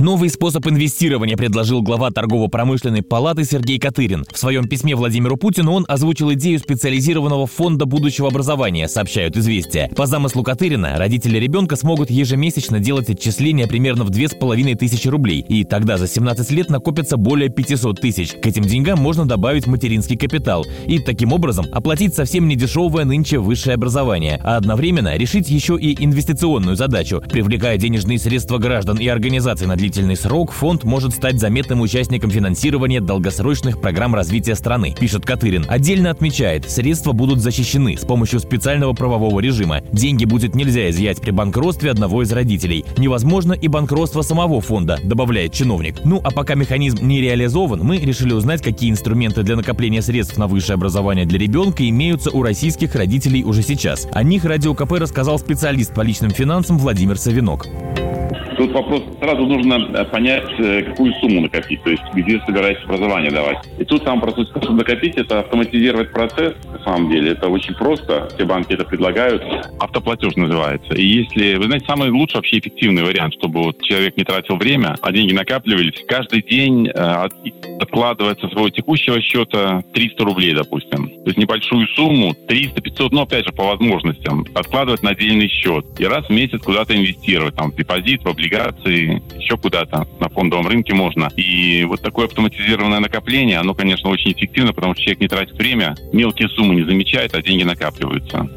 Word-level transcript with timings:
Новый 0.00 0.30
способ 0.30 0.66
инвестирования 0.66 1.36
предложил 1.36 1.82
глава 1.82 2.10
торгово-промышленной 2.10 3.02
палаты 3.02 3.44
Сергей 3.44 3.78
Катырин. 3.78 4.24
В 4.32 4.38
своем 4.38 4.66
письме 4.66 4.96
Владимиру 4.96 5.36
Путину 5.36 5.72
он 5.72 5.84
озвучил 5.86 6.32
идею 6.32 6.58
специализированного 6.58 7.46
фонда 7.46 7.84
будущего 7.84 8.28
образования, 8.28 8.88
сообщают 8.88 9.36
«Известия». 9.36 9.90
По 9.94 10.06
замыслу 10.06 10.42
Катырина, 10.42 10.96
родители 10.96 11.36
ребенка 11.36 11.76
смогут 11.76 12.10
ежемесячно 12.10 12.80
делать 12.80 13.10
отчисления 13.10 13.66
примерно 13.66 14.04
в 14.04 14.08
2500 14.10 15.04
рублей, 15.12 15.44
и 15.46 15.64
тогда 15.64 15.98
за 15.98 16.08
17 16.08 16.50
лет 16.50 16.70
накопится 16.70 17.18
более 17.18 17.50
500 17.50 18.00
тысяч. 18.00 18.30
К 18.30 18.46
этим 18.46 18.62
деньгам 18.62 18.98
можно 18.98 19.26
добавить 19.26 19.66
материнский 19.66 20.16
капитал 20.16 20.64
и 20.86 20.98
таким 20.98 21.34
образом 21.34 21.66
оплатить 21.72 22.14
совсем 22.14 22.48
недешевое 22.48 23.04
нынче 23.04 23.38
высшее 23.38 23.74
образование, 23.74 24.40
а 24.42 24.56
одновременно 24.56 25.14
решить 25.18 25.50
еще 25.50 25.76
и 25.78 26.02
инвестиционную 26.02 26.76
задачу, 26.76 27.22
привлекая 27.30 27.76
денежные 27.76 28.18
средства 28.18 28.56
граждан 28.56 28.96
и 28.96 29.06
организаций 29.06 29.66
на 29.66 29.76
длительный 29.76 29.89
длительный 29.90 30.14
срок 30.14 30.52
фонд 30.52 30.84
может 30.84 31.12
стать 31.12 31.40
заметным 31.40 31.80
участником 31.80 32.30
финансирования 32.30 33.00
долгосрочных 33.00 33.80
программ 33.80 34.14
развития 34.14 34.54
страны, 34.54 34.94
пишет 34.96 35.26
Катырин. 35.26 35.66
Отдельно 35.68 36.10
отмечает, 36.10 36.70
средства 36.70 37.10
будут 37.10 37.40
защищены 37.40 37.96
с 37.96 38.04
помощью 38.04 38.38
специального 38.38 38.92
правового 38.92 39.40
режима. 39.40 39.80
Деньги 39.90 40.26
будет 40.26 40.54
нельзя 40.54 40.90
изъять 40.90 41.20
при 41.20 41.32
банкротстве 41.32 41.90
одного 41.90 42.22
из 42.22 42.30
родителей. 42.30 42.84
Невозможно 42.98 43.52
и 43.52 43.66
банкротство 43.66 44.22
самого 44.22 44.60
фонда, 44.60 44.96
добавляет 45.02 45.54
чиновник. 45.54 45.96
Ну 46.04 46.20
а 46.22 46.30
пока 46.30 46.54
механизм 46.54 47.04
не 47.04 47.20
реализован, 47.20 47.80
мы 47.80 47.96
решили 47.96 48.32
узнать, 48.32 48.62
какие 48.62 48.92
инструменты 48.92 49.42
для 49.42 49.56
накопления 49.56 50.02
средств 50.02 50.38
на 50.38 50.46
высшее 50.46 50.74
образование 50.74 51.26
для 51.26 51.40
ребенка 51.40 51.88
имеются 51.88 52.30
у 52.30 52.44
российских 52.44 52.94
родителей 52.94 53.42
уже 53.42 53.62
сейчас. 53.62 54.06
О 54.12 54.22
них 54.22 54.44
Радио 54.44 54.72
КП 54.72 54.92
рассказал 54.92 55.40
специалист 55.40 55.92
по 55.92 56.02
личным 56.02 56.30
финансам 56.30 56.78
Владимир 56.78 57.18
Савинок. 57.18 57.66
Тут 58.60 58.72
вопрос, 58.72 59.02
сразу 59.18 59.46
нужно 59.46 59.88
э, 59.94 60.04
понять, 60.04 60.44
э, 60.58 60.82
какую 60.82 61.14
сумму 61.14 61.40
накопить, 61.40 61.82
то 61.82 61.88
есть 61.88 62.02
где 62.12 62.38
собираетесь 62.40 62.84
образование 62.84 63.30
давать. 63.30 63.56
И 63.78 63.84
тут 63.86 64.02
самый 64.02 64.20
простой 64.20 64.44
способ 64.48 64.72
накопить– 64.72 65.14
это 65.16 65.40
автоматизировать 65.40 66.12
процесс, 66.12 66.52
на 66.80 66.84
самом 66.84 67.10
деле. 67.10 67.32
Это 67.32 67.48
очень 67.48 67.74
просто, 67.74 68.28
все 68.34 68.44
банки 68.44 68.72
это 68.72 68.84
предлагают. 68.84 69.42
Автоплатеж 69.78 70.34
называется. 70.36 70.94
И 70.94 71.04
если, 71.04 71.56
вы 71.56 71.64
знаете, 71.64 71.86
самый 71.86 72.10
лучший 72.10 72.36
вообще 72.36 72.58
эффективный 72.58 73.04
вариант, 73.04 73.34
чтобы 73.34 73.62
вот 73.62 73.82
человек 73.82 74.16
не 74.16 74.24
тратил 74.24 74.56
время, 74.56 74.96
а 75.02 75.12
деньги 75.12 75.32
накапливались, 75.32 76.02
каждый 76.06 76.42
день 76.42 76.88
э, 76.88 77.28
откладывается 77.80 78.48
своего 78.48 78.70
текущего 78.70 79.20
счета 79.20 79.82
300 79.92 80.24
рублей, 80.24 80.54
допустим. 80.54 81.08
То 81.08 81.26
есть 81.26 81.38
небольшую 81.38 81.86
сумму, 81.88 82.34
300-500, 82.48 83.08
но 83.12 83.22
опять 83.22 83.44
же 83.44 83.52
по 83.52 83.64
возможностям, 83.64 84.44
откладывать 84.54 85.02
на 85.02 85.10
отдельный 85.10 85.48
счет. 85.48 85.84
И 85.98 86.04
раз 86.04 86.26
в 86.26 86.30
месяц 86.30 86.60
куда-то 86.62 86.96
инвестировать, 86.96 87.54
там, 87.54 87.72
в 87.72 87.76
депозит, 87.76 88.22
в 88.22 88.28
облигации, 88.28 89.22
еще 89.38 89.56
куда-то 89.56 90.06
на 90.18 90.28
фондовом 90.28 90.66
рынке 90.66 90.94
можно. 90.94 91.30
И 91.36 91.84
вот 91.84 92.00
такое 92.00 92.26
автоматизированное 92.26 93.00
накопление, 93.00 93.58
оно, 93.58 93.74
конечно, 93.74 94.10
очень 94.10 94.32
эффективно, 94.32 94.72
потому 94.72 94.94
что 94.94 95.02
человек 95.02 95.20
не 95.20 95.28
тратит 95.28 95.54
время, 95.56 95.94
мелкие 96.12 96.48
суммы 96.48 96.69
не 96.72 96.84
замечает, 96.84 97.34
а 97.34 97.42
деньги 97.42 97.64
накапливаются. 97.64 98.48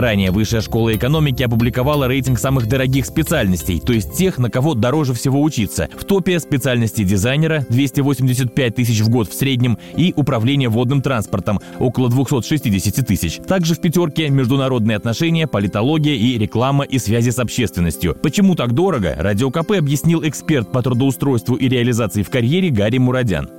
Ранее 0.00 0.30
Высшая 0.30 0.62
школа 0.62 0.94
экономики 0.94 1.42
опубликовала 1.42 2.06
рейтинг 2.08 2.38
самых 2.38 2.66
дорогих 2.66 3.04
специальностей, 3.04 3.80
то 3.80 3.92
есть 3.92 4.16
тех, 4.16 4.38
на 4.38 4.48
кого 4.48 4.74
дороже 4.74 5.12
всего 5.12 5.42
учиться. 5.42 5.90
В 5.94 6.04
топе 6.04 6.40
специальности 6.40 7.04
дизайнера 7.04 7.66
285 7.68 8.74
тысяч 8.74 9.00
в 9.00 9.10
год 9.10 9.28
в 9.28 9.34
среднем 9.34 9.78
и 9.96 10.14
управление 10.16 10.70
водным 10.70 11.02
транспортом 11.02 11.60
около 11.78 12.08
260 12.08 13.06
тысяч. 13.06 13.36
Также 13.46 13.74
в 13.74 13.80
пятерке 13.80 14.30
международные 14.30 14.96
отношения, 14.96 15.46
политология 15.46 16.14
и 16.14 16.38
реклама 16.38 16.84
и 16.84 16.98
связи 16.98 17.30
с 17.30 17.38
общественностью. 17.38 18.16
Почему 18.22 18.54
так 18.54 18.72
дорого? 18.72 19.14
Радио 19.18 19.50
КП 19.50 19.72
объяснил 19.72 20.26
эксперт 20.26 20.72
по 20.72 20.82
трудоустройству 20.82 21.56
и 21.56 21.68
реализации 21.68 22.22
в 22.22 22.30
карьере 22.30 22.70
Гарри 22.70 22.98
Мурадян. 22.98 23.50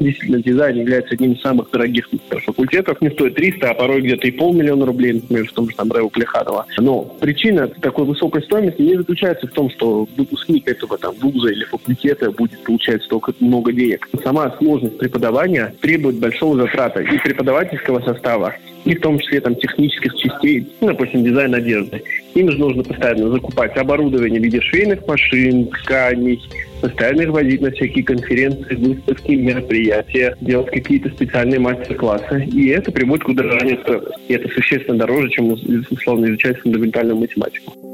Действительно, 0.00 0.42
дизайн 0.42 0.78
является 0.78 1.14
одним 1.14 1.32
из 1.32 1.40
самых 1.40 1.70
дорогих 1.70 2.08
факультетов. 2.44 3.00
Не 3.00 3.10
стоит 3.10 3.34
300, 3.34 3.70
а 3.70 3.74
порой 3.74 4.00
где-то 4.00 4.28
и 4.28 4.30
полмиллиона 4.30 4.86
рублей, 4.86 5.14
например, 5.14 5.48
в 5.48 5.52
том 5.52 5.68
же 5.68 5.76
там 5.76 5.90
Рэу 5.90 6.10
Плеханова. 6.10 6.66
Но 6.78 7.02
причина 7.20 7.68
такой 7.68 8.04
высокой 8.04 8.42
стоимости 8.42 8.82
не 8.82 8.96
заключается 8.96 9.46
в 9.46 9.50
том, 9.50 9.70
что 9.70 10.08
выпускник 10.16 10.68
этого 10.68 10.98
там 10.98 11.14
вуза 11.20 11.48
или 11.48 11.64
факультета 11.64 12.30
будет 12.30 12.62
получать 12.62 13.02
столько 13.02 13.32
много 13.40 13.72
денег. 13.72 14.08
Сама 14.22 14.54
сложность 14.58 14.98
преподавания 14.98 15.74
требует 15.80 16.18
большого 16.18 16.56
затрата 16.56 17.00
и 17.00 17.18
преподавательского 17.18 18.00
состава, 18.00 18.54
и 18.88 18.94
в 18.94 19.00
том 19.02 19.18
числе 19.18 19.42
там 19.42 19.54
технических 19.54 20.16
частей, 20.16 20.66
ну, 20.80 20.88
допустим, 20.88 21.22
дизайн 21.22 21.54
одежды. 21.54 22.02
Им 22.34 22.50
же 22.50 22.58
нужно 22.58 22.82
постоянно 22.82 23.28
закупать 23.28 23.76
оборудование 23.76 24.40
в 24.40 24.42
виде 24.42 24.62
швейных 24.62 25.06
машин, 25.06 25.66
тканей, 25.66 26.40
постоянно 26.80 27.20
их 27.20 27.28
возить 27.28 27.60
на 27.60 27.70
всякие 27.70 28.02
конференции, 28.02 28.76
выставки, 28.76 29.32
мероприятия, 29.32 30.34
делать 30.40 30.70
какие-то 30.70 31.10
специальные 31.10 31.60
мастер-классы. 31.60 32.46
И 32.50 32.68
это 32.68 32.90
приводит 32.90 33.24
к 33.24 33.28
удорожанию 33.28 33.78
стоимости. 33.82 34.12
И 34.26 34.32
это 34.32 34.48
существенно 34.48 34.96
дороже, 34.96 35.28
чем, 35.32 35.52
условно, 35.90 36.24
изучать 36.26 36.58
фундаментальную 36.60 37.18
математику. 37.18 37.87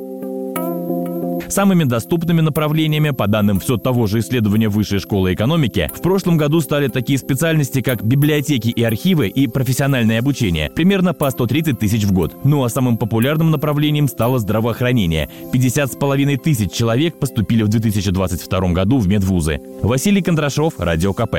Самыми 1.55 1.85
доступными 1.85 2.41
направлениями, 2.41 3.11
по 3.11 3.29
данным 3.29 3.61
все 3.61 3.77
того 3.77 4.09
же 4.09 4.19
исследования 4.19 4.69
Высшей 4.69 4.99
школы 4.99 5.35
экономики, 5.35 5.89
в 5.95 6.03
прошлом 6.03 6.37
году 6.37 6.61
стали 6.61 6.89
такие 6.89 7.17
специальности, 7.17 7.81
как 7.81 8.05
библиотеки 8.05 8.71
и 8.71 8.83
архивы 8.83 9.29
и 9.29 9.47
профессиональное 9.47 10.19
обучение, 10.19 10.69
примерно 10.75 11.15
по 11.15 11.31
130 11.31 11.79
тысяч 11.79 12.03
в 12.03 12.13
год. 12.13 12.35
Ну 12.43 12.65
а 12.65 12.69
самым 12.69 12.99
популярным 12.99 13.53
направлением 13.53 14.09
стало 14.09 14.41
здравоохранение. 14.41 15.29
50 15.53 15.93
с 15.93 15.95
половиной 15.95 16.39
тысяч 16.39 16.73
человек 16.73 17.21
поступили 17.21 17.63
в 17.63 17.69
2022 17.69 18.73
году 18.73 18.99
в 18.99 19.07
медвузы. 19.07 19.61
Василий 19.81 20.23
Кондрашов, 20.23 20.81
Радио 20.81 21.13
КП. 21.13 21.37